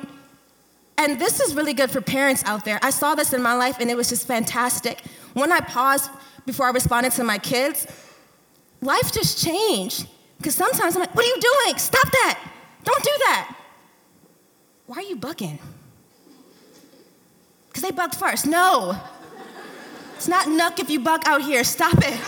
[0.99, 2.79] And this is really good for parents out there.
[2.83, 5.03] I saw this in my life and it was just fantastic.
[5.35, 6.11] When I paused
[6.47, 7.87] before I responded to my kids,
[8.81, 10.07] life just changed.
[10.39, 11.79] Because sometimes I'm like, what are you doing?
[11.79, 12.41] Stop that.
[12.85, 13.57] Don't do that.
[14.87, 15.59] Why are you bucking?
[17.69, 18.47] Because they bucked first.
[18.47, 18.99] No.
[20.15, 21.65] It's not nuck if you buck out here.
[21.65, 22.19] Stop it.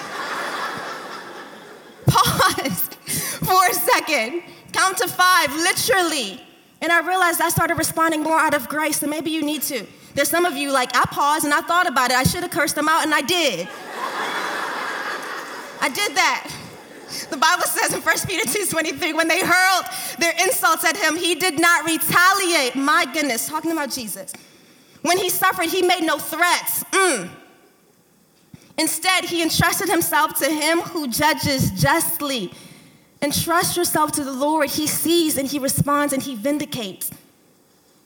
[2.09, 2.89] Pause
[3.47, 4.43] for a second.
[4.73, 6.41] Count to five, literally.
[6.81, 9.87] And I realized I started responding more out of grace, and maybe you need to.
[10.15, 12.17] There's some of you like, I paused and I thought about it.
[12.17, 13.69] I should have cursed them out, and I did.
[15.81, 16.51] I did that.
[17.31, 19.85] The Bible says in 1 Peter 2:23, when they hurled
[20.19, 22.77] their insults at him, he did not retaliate.
[22.77, 24.33] My goodness, talking about Jesus.
[25.03, 26.85] When he suffered, he made no threats.
[26.85, 27.31] Mm.
[28.79, 32.53] Instead, he entrusted himself to him who judges justly.
[33.21, 34.71] Entrust yourself to the Lord.
[34.71, 37.11] He sees and he responds and he vindicates.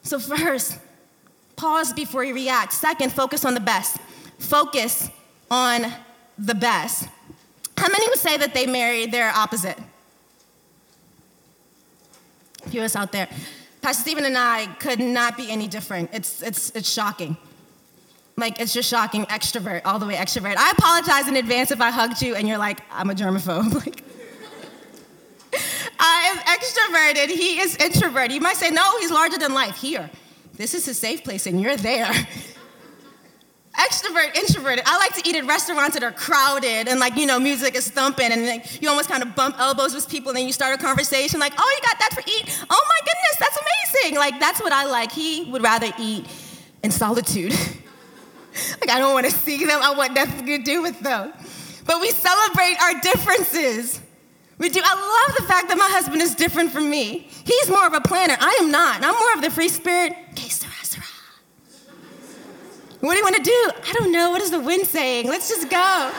[0.03, 0.79] So, first,
[1.57, 2.73] pause before you react.
[2.73, 3.99] Second, focus on the best.
[4.39, 5.11] Focus
[5.51, 5.93] on
[6.39, 7.07] the best.
[7.77, 9.79] How many would say that they married their opposite?
[12.73, 13.29] Us out there.
[13.83, 16.09] Pastor Stephen and I could not be any different.
[16.15, 17.37] It's, it's, it's shocking.
[18.37, 19.25] Like, it's just shocking.
[19.27, 20.57] Extrovert, all the way extrovert.
[20.57, 23.75] I apologize in advance if I hugged you and you're like, I'm a germaphobe.
[23.87, 24.03] like,
[25.99, 27.35] I am extroverted.
[27.35, 28.33] He is introverted.
[28.33, 29.77] You might say, no, he's larger than life.
[29.77, 30.11] Here,
[30.55, 32.11] this is a safe place, and you're there.
[33.79, 34.85] Extrovert, introverted.
[34.87, 37.89] I like to eat at restaurants that are crowded and like, you know, music is
[37.89, 40.79] thumping and like, you almost kind of bump elbows with people and then you start
[40.79, 42.67] a conversation like, oh, you got that for eat?
[42.69, 44.19] Oh my goodness, that's amazing.
[44.19, 45.11] Like, that's what I like.
[45.11, 46.27] He would rather eat
[46.83, 47.55] in solitude.
[48.81, 49.81] like, I don't want to see them.
[49.83, 51.33] I want nothing to do with them.
[51.87, 54.01] But we celebrate our differences.
[54.59, 54.81] We do.
[54.85, 57.29] I love the fact that my husband is different from me.
[57.45, 58.37] He's more of a planner.
[58.39, 59.03] I am not.
[59.03, 60.13] I'm more of the free spirit.
[60.33, 61.05] Okay, Sarah, Sarah.
[63.01, 63.71] What do you want to do?
[63.89, 64.31] I don't know.
[64.31, 65.27] What is the wind saying?
[65.27, 66.11] Let's just go.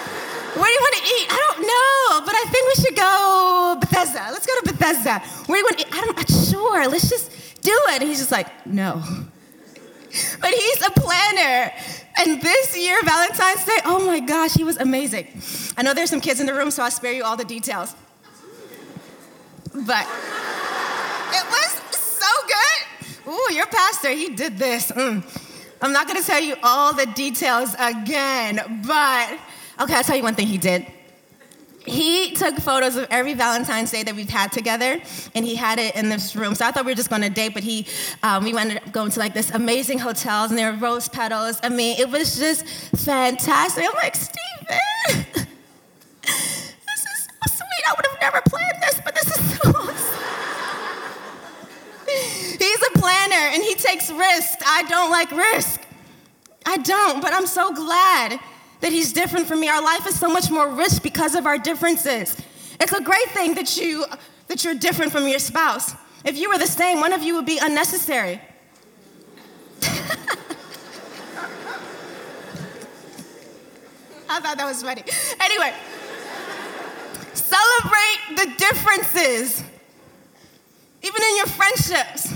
[0.56, 1.28] Where do you want to eat?
[1.32, 4.28] I don't know, but I think we should go Bethesda.
[4.32, 5.20] Let's go to Bethesda.
[5.48, 5.94] Where do you want to eat?
[5.94, 6.88] I don't, I'm sure.
[6.90, 8.02] Let's just do it.
[8.02, 9.02] And he's just like, no.
[10.42, 11.72] But he's a planner.
[12.18, 15.28] And this year, Valentine's Day, oh my gosh, he was amazing.
[15.78, 17.96] I know there's some kids in the room, so I'll spare you all the details
[19.74, 20.06] but
[21.32, 23.34] it was so good.
[23.34, 24.92] Ooh, your pastor, he did this.
[24.92, 25.24] Mm.
[25.82, 29.40] I'm not gonna tell you all the details again, but
[29.82, 30.86] okay, I'll tell you one thing he did.
[31.86, 35.02] He took photos of every Valentine's Day that we've had together,
[35.36, 36.56] and he had it in this room.
[36.56, 37.86] So I thought we were just going to date, but he,
[38.22, 41.60] um, we ended up going to like this amazing hotels, and there were rose petals.
[41.62, 42.66] I mean, it was just
[43.04, 43.86] fantastic.
[43.86, 44.80] I'm like, Stephen,
[46.22, 47.84] this is so sweet.
[47.88, 49.74] I would have never planned this, but this is so
[52.64, 54.64] He's a planner and he takes risks.
[54.66, 55.82] I don't like risk.
[56.66, 58.40] I don't, but I'm so glad
[58.84, 59.70] that he's different from me.
[59.70, 62.36] Our life is so much more rich because of our differences.
[62.82, 64.04] It's a great thing that you
[64.50, 65.94] that you're different from your spouse.
[66.26, 68.42] If you were the same, one of you would be unnecessary.
[74.30, 75.04] I thought that was funny.
[75.40, 75.74] Anyway,
[77.34, 79.64] celebrate the differences.
[81.02, 82.34] Even in your friendships,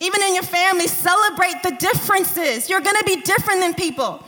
[0.00, 2.70] even in your family, celebrate the differences.
[2.70, 4.24] You're gonna be different than people.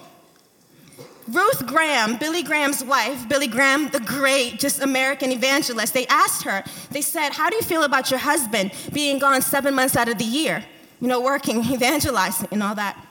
[1.28, 6.64] Ruth Graham, Billy Graham's wife, Billy Graham, the great, just American evangelist, they asked her,
[6.90, 10.18] they said, How do you feel about your husband being gone seven months out of
[10.18, 10.64] the year?
[11.00, 13.06] You know, working, evangelizing, and all that.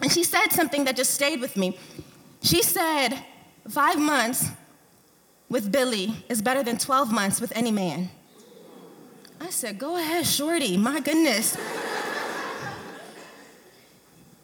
[0.00, 1.78] And she said something that just stayed with me.
[2.42, 3.24] She said,
[3.68, 4.48] Five months
[5.48, 8.10] with Billy is better than 12 months with any man.
[9.40, 10.76] I said, Go ahead, shorty.
[10.76, 11.54] My goodness.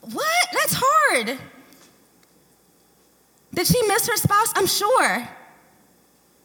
[0.02, 0.48] what?
[0.52, 1.38] That's hard.
[3.54, 4.52] Did she miss her spouse?
[4.54, 5.28] I'm sure.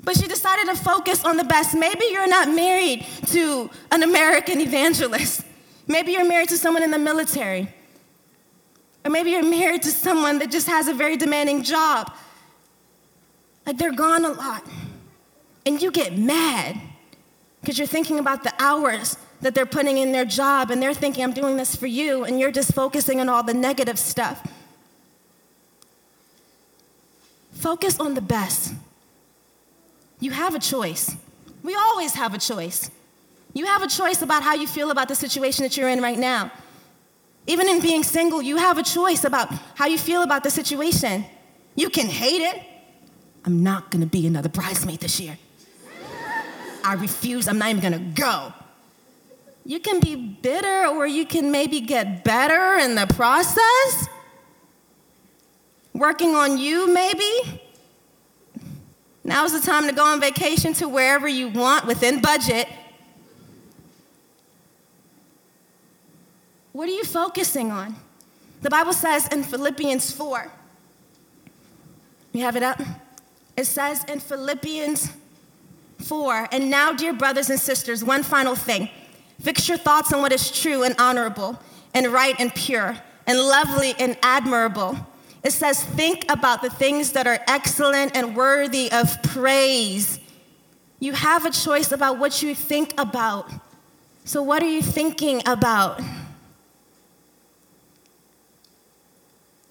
[0.03, 1.75] But she decided to focus on the best.
[1.75, 5.45] Maybe you're not married to an American evangelist.
[5.87, 7.73] Maybe you're married to someone in the military.
[9.05, 12.13] Or maybe you're married to someone that just has a very demanding job.
[13.65, 14.65] Like they're gone a lot.
[15.65, 16.79] And you get mad
[17.61, 21.23] because you're thinking about the hours that they're putting in their job and they're thinking,
[21.23, 24.45] I'm doing this for you, and you're just focusing on all the negative stuff.
[27.63, 28.73] Focus on the best.
[30.19, 31.15] You have a choice.
[31.63, 32.91] We always have a choice.
[33.53, 36.19] You have a choice about how you feel about the situation that you're in right
[36.19, 36.51] now.
[37.47, 41.23] Even in being single, you have a choice about how you feel about the situation.
[41.75, 42.61] You can hate it.
[43.45, 45.37] I'm not gonna be another bridesmaid this year.
[46.83, 48.51] I refuse, I'm not even gonna go.
[49.63, 54.09] You can be bitter or you can maybe get better in the process.
[55.93, 57.61] Working on you, maybe.
[59.23, 62.67] Now's the time to go on vacation to wherever you want within budget.
[66.73, 67.95] What are you focusing on?
[68.61, 70.51] The Bible says in Philippians 4,
[72.33, 72.81] you have it up?
[73.55, 75.11] It says in Philippians
[75.99, 78.89] 4, and now, dear brothers and sisters, one final thing.
[79.39, 81.59] Fix your thoughts on what is true and honorable,
[81.93, 84.97] and right and pure, and lovely and admirable.
[85.43, 90.19] It says, think about the things that are excellent and worthy of praise.
[90.99, 93.51] You have a choice about what you think about.
[94.23, 96.01] So, what are you thinking about?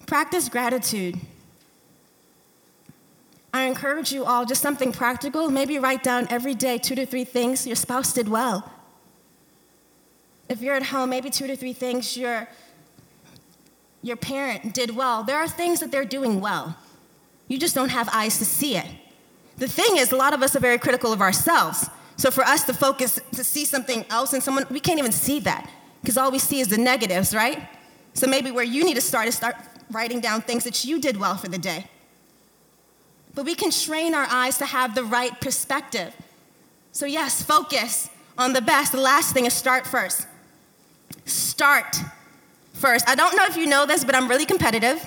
[0.07, 1.19] Practice gratitude.
[3.55, 5.51] I encourage you all, just something practical.
[5.51, 8.71] Maybe write down every day two to three things your spouse did well.
[10.49, 12.49] If you're at home, maybe two to three things your,
[14.03, 15.23] your parent did well.
[15.23, 16.77] There are things that they're doing well.
[17.49, 18.87] You just don't have eyes to see it.
[19.57, 21.89] The thing is, a lot of us are very critical of ourselves.
[22.17, 25.41] So for us to focus, to see something else in someone, we can't even see
[25.41, 27.69] that because all we see is the negatives, right?
[28.15, 29.57] So maybe where you need to start is start
[29.91, 31.87] writing down things that you did well for the day.
[33.35, 36.15] But we can train our eyes to have the right perspective.
[36.93, 38.93] So, yes, focus on the best.
[38.93, 40.27] The last thing is start first.
[41.25, 41.97] Start
[42.83, 43.09] first.
[43.09, 44.99] I don't know if you know this, but I'm really competitive.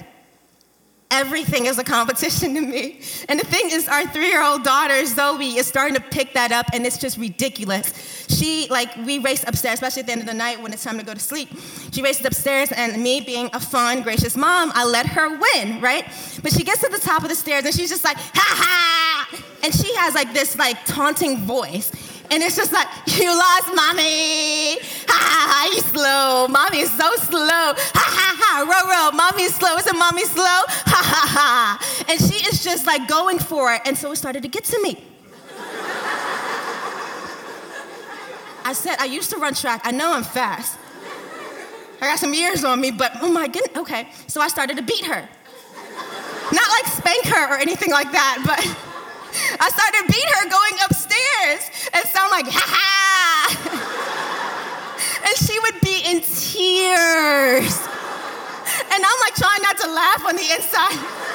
[1.11, 2.99] Everything is a competition to me.
[3.29, 6.51] And the thing is, our three year old daughter, Zoe, is starting to pick that
[6.51, 7.93] up, and it's just ridiculous.
[8.27, 10.97] She, like, we race upstairs, especially at the end of the night when it's time
[10.97, 11.49] to go to sleep.
[11.91, 16.05] She races upstairs, and me being a fun, gracious mom, I let her win, right?
[16.41, 19.43] But she gets to the top of the stairs, and she's just like, ha ha!
[19.63, 21.91] And she has, like, this, like, taunting voice.
[22.31, 24.79] And it's just like, you lost mommy.
[25.07, 26.47] Ha ha ha, you slow.
[26.47, 27.73] Mommy is so slow.
[27.75, 29.11] Ha ha ha, row row.
[29.15, 29.75] Mommy is slow.
[29.77, 30.43] Isn't mommy slow?
[30.43, 32.05] Ha ha ha.
[32.09, 33.81] And she is just like going for it.
[33.85, 35.03] And so it started to get to me.
[38.67, 39.81] I said, I used to run track.
[39.83, 40.79] I know I'm fast.
[42.01, 44.09] I got some years on me, but oh my goodness, okay.
[44.27, 45.29] So I started to beat her.
[46.51, 48.59] Not like spank her or anything like that, but
[49.59, 51.61] I started beat her going upstairs
[51.93, 53.47] and sound like, ha ha.
[55.25, 57.75] and she would be in tears.
[58.91, 60.95] And I'm like trying not to laugh on the inside.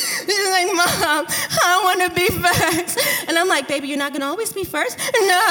[0.00, 1.26] She's like, Mom,
[1.64, 3.28] I want to be first.
[3.28, 4.98] And I'm like, Baby, you're not going to always be first?
[5.20, 5.42] No,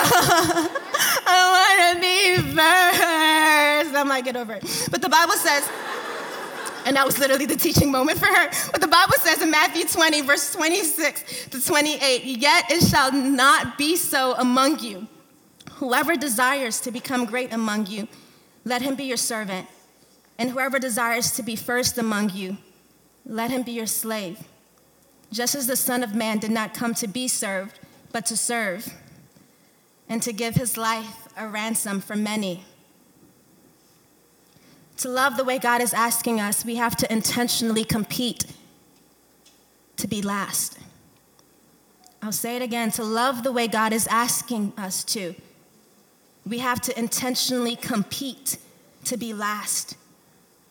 [1.27, 3.95] I want to be first.
[3.95, 4.87] I'm like, Get over it.
[4.91, 5.69] But the Bible says,
[6.85, 8.49] and that was literally the teaching moment for her.
[8.71, 13.77] But the Bible says in Matthew 20, verse 26 to 28, Yet it shall not
[13.77, 15.07] be so among you.
[15.73, 18.07] Whoever desires to become great among you,
[18.65, 19.67] let him be your servant.
[20.37, 22.57] And whoever desires to be first among you,
[23.25, 24.39] let him be your slave.
[25.31, 27.79] Just as the Son of Man did not come to be served,
[28.11, 28.93] but to serve,
[30.07, 32.63] and to give his life a ransom for many.
[34.99, 38.45] To love the way God is asking us, we have to intentionally compete
[39.95, 40.77] to be last.
[42.21, 45.35] I'll say it again to love the way God is asking us to,
[46.45, 48.57] we have to intentionally compete
[49.05, 49.95] to be last.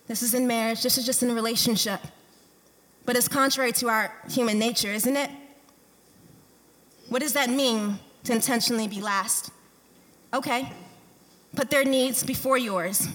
[0.09, 2.01] This is in marriage, this is just in a relationship.
[3.07, 5.31] But it's contrary to our human nature, isn't it?
[7.09, 9.51] What does that mean to intentionally be last?
[10.35, 10.71] Okay,
[11.57, 13.09] put their needs before yours.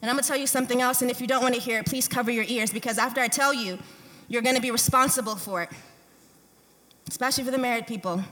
[0.00, 2.06] And I'm gonna tell you something else, and if you don't wanna hear it, please
[2.06, 3.78] cover your ears because after I tell you,
[4.28, 5.70] you're gonna be responsible for it,
[7.08, 8.22] especially for the married people.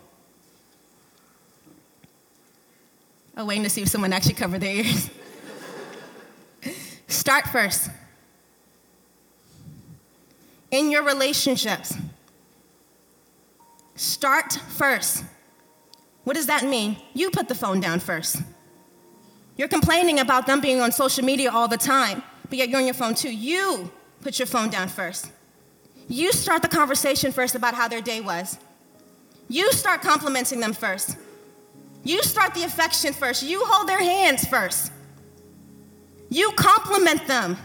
[3.36, 5.10] Oh, I'm waiting to see if someone actually covered their ears.
[7.08, 7.90] Start first.
[10.70, 11.94] In your relationships,
[13.94, 15.24] start first.
[16.24, 16.96] What does that mean?
[17.12, 18.42] You put the phone down first.
[19.56, 22.84] You're complaining about them being on social media all the time, but yet you're on
[22.84, 23.32] your phone too.
[23.32, 23.90] You
[24.20, 25.30] put your phone down first.
[26.08, 28.58] You start the conversation first about how their day was.
[29.48, 31.16] You start complimenting them first.
[32.02, 33.42] You start the affection first.
[33.42, 34.92] You hold their hands first.
[36.28, 37.56] You compliment them.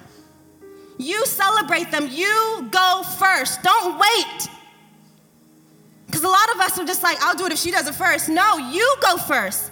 [0.98, 2.08] You celebrate them.
[2.12, 3.64] You go first.
[3.64, 4.50] Don't wait.
[6.06, 7.96] Because a lot of us are just like, I'll do it if she does it
[7.96, 8.30] first.
[8.30, 9.72] No, you go first.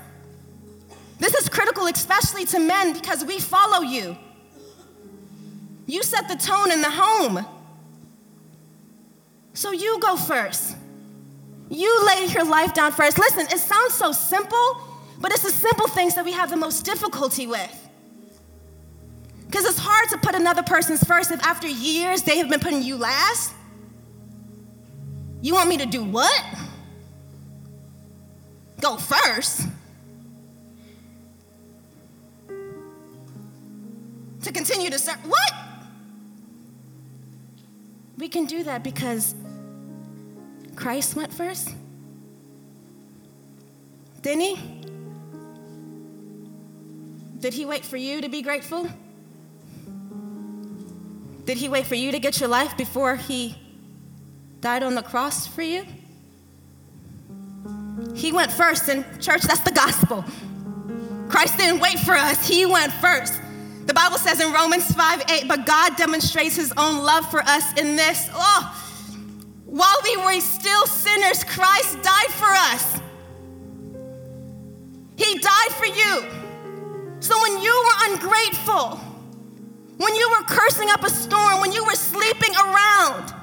[1.18, 4.18] This is critical, especially to men, because we follow you.
[5.88, 7.46] You set the tone in the home.
[9.54, 10.76] So you go first.
[11.70, 13.18] You lay your life down first.
[13.18, 14.78] Listen, it sounds so simple,
[15.20, 17.90] but it's the simple things that we have the most difficulty with.
[19.48, 22.84] Because it's hard to put another person's first if after years they have been putting
[22.84, 23.54] you last.
[25.42, 26.44] You want me to do what?
[28.82, 29.68] Go first?
[34.48, 35.18] To continue to serve?
[35.28, 35.54] What?
[38.18, 39.36] We can do that because
[40.74, 41.76] Christ went first?
[44.22, 44.56] Didn't he?
[47.42, 48.88] Did he wait for you to be grateful?
[51.44, 53.54] Did he wait for you to get your life before he
[54.62, 55.86] died on the cross for you?
[58.16, 60.24] He went first, and church, that's the gospel.
[61.28, 63.42] Christ didn't wait for us, he went first.
[63.88, 67.72] The Bible says in Romans 5 8, but God demonstrates his own love for us
[67.80, 68.30] in this.
[68.34, 68.84] Oh,
[69.66, 73.00] while we were still sinners, Christ died for us.
[75.16, 76.26] He died for you.
[77.22, 78.98] So when you were ungrateful,
[79.98, 83.34] when you were cursing up a storm, when you were sleeping around,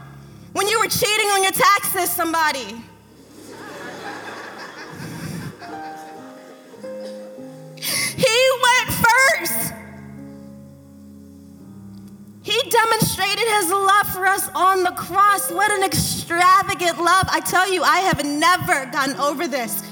[0.52, 2.82] when you were cheating on your taxes, somebody,
[8.16, 9.83] He went first.
[12.44, 15.50] He demonstrated his love for us on the cross.
[15.50, 17.26] What an extravagant love.
[17.30, 19.82] I tell you, I have never gotten over this.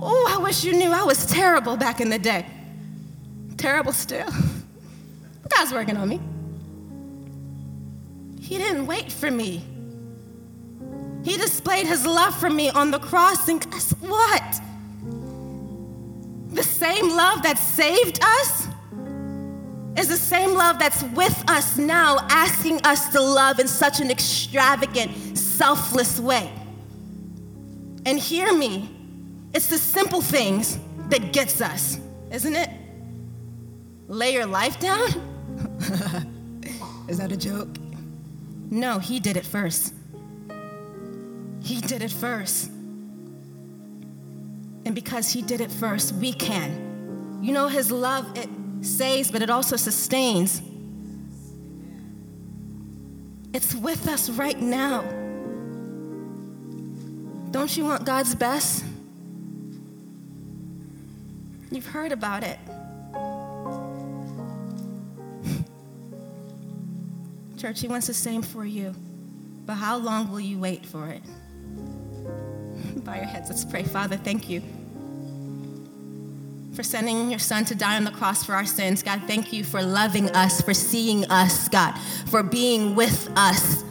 [0.00, 2.46] Oh, I wish you knew I was terrible back in the day.
[3.56, 4.28] Terrible still.
[5.56, 6.20] God's working on me.
[8.40, 9.64] He didn't wait for me.
[11.24, 14.60] He displayed his love for me on the cross, and guess what?
[16.54, 18.68] The same love that saved us
[19.96, 24.10] is the same love that's with us now, asking us to love in such an
[24.10, 26.50] extravagant, selfless way.
[28.06, 28.88] And hear me,
[29.52, 30.78] it's the simple things
[31.08, 31.98] that gets us,
[32.30, 32.70] isn't it?
[34.08, 35.08] Lay your life down?
[37.08, 37.68] Is that a joke?
[38.70, 39.94] No, he did it first.
[41.62, 42.70] He did it first.
[44.86, 47.38] And because he did it first, we can.
[47.42, 48.48] You know, his love, it
[48.82, 50.62] saves, but it also sustains.
[53.52, 55.02] It's with us right now.
[57.50, 58.84] Don't you want God's best?
[61.70, 62.58] You've heard about it.
[67.58, 68.94] Church, He wants the same for you.
[69.66, 71.22] But how long will you wait for it?
[73.04, 73.82] Bow your heads, let's pray.
[73.82, 74.62] Father, thank you
[76.74, 79.02] for sending your son to die on the cross for our sins.
[79.02, 81.92] God, thank you for loving us, for seeing us, God,
[82.26, 83.82] for being with us.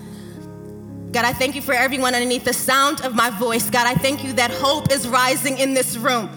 [1.12, 3.70] God, I thank you for everyone underneath the sound of my voice.
[3.70, 6.30] God, I thank you that hope is rising in this room.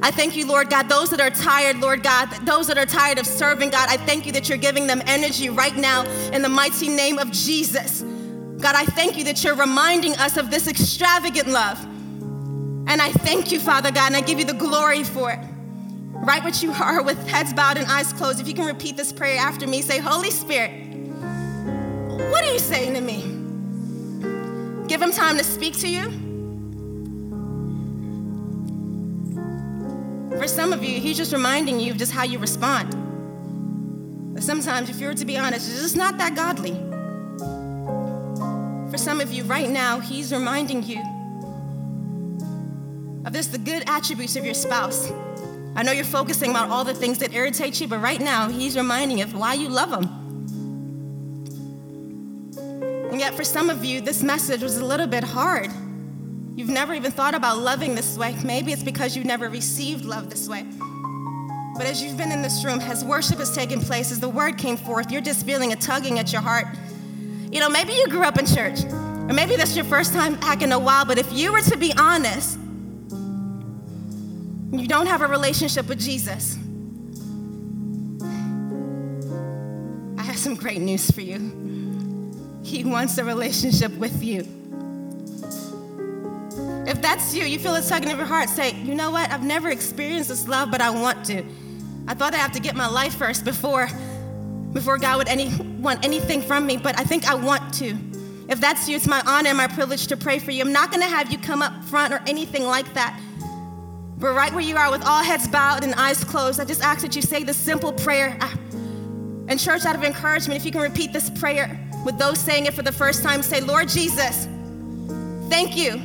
[0.00, 3.18] I thank you, Lord God, those that are tired, Lord God, those that are tired
[3.18, 6.48] of serving, God, I thank you that you're giving them energy right now in the
[6.48, 8.02] mighty name of Jesus.
[8.02, 11.82] God, I thank you that you're reminding us of this extravagant love.
[12.88, 15.38] And I thank you, Father God, and I give you the glory for it
[16.22, 18.40] right what you are with heads bowed and eyes closed.
[18.40, 20.70] If you can repeat this prayer after me, say, Holy Spirit,
[22.30, 23.22] what are you saying to me?
[24.86, 26.10] Give him time to speak to you.
[30.38, 32.90] For some of you, he's just reminding you of just how you respond.
[34.34, 36.72] But sometimes, if you were to be honest, it's just not that godly.
[38.90, 41.00] For some of you, right now, he's reminding you
[43.24, 45.10] of this the good attributes of your spouse.
[45.74, 48.76] I know you're focusing on all the things that irritate you, but right now, He's
[48.76, 50.04] reminding you of why you love Him.
[53.10, 55.70] And yet, for some of you, this message was a little bit hard.
[56.54, 58.36] You've never even thought about loving this way.
[58.44, 60.66] Maybe it's because you never received love this way.
[61.76, 64.58] But as you've been in this room, as worship has taken place, as the word
[64.58, 66.66] came forth, you're just feeling a tugging at your heart.
[67.50, 70.60] You know, maybe you grew up in church, or maybe that's your first time back
[70.60, 72.58] in a while, but if you were to be honest,
[74.72, 76.56] you don't have a relationship with Jesus.
[80.18, 81.60] I have some great news for you.
[82.64, 84.46] He wants a relationship with you.
[86.86, 89.30] If that's you, you feel a tugging of your heart, say, you know what?
[89.30, 91.44] I've never experienced this love, but I want to.
[92.08, 93.88] I thought I have to get my life first before,
[94.72, 97.96] before God would any, want anything from me, but I think I want to.
[98.48, 100.62] If that's you, it's my honor and my privilege to pray for you.
[100.62, 103.18] I'm not gonna have you come up front or anything like that.
[104.22, 107.00] But right where you are, with all heads bowed and eyes closed, I just ask
[107.00, 108.38] that you say this simple prayer.
[109.48, 112.72] And, church, out of encouragement, if you can repeat this prayer with those saying it
[112.72, 114.46] for the first time, say, Lord Jesus,
[115.50, 115.98] thank you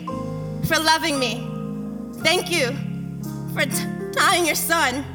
[0.65, 1.47] for loving me.
[2.23, 2.75] Thank you
[3.53, 3.65] for
[4.13, 5.05] dying your son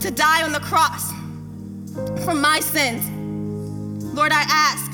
[0.00, 1.10] to die on the cross
[2.24, 3.04] for my sins.
[4.14, 4.92] Lord, I ask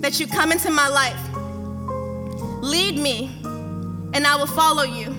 [0.00, 3.30] that you come into my life, lead me,
[4.12, 5.14] and I will follow you.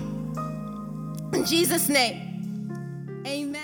[1.32, 3.60] In Jesus' name, amen.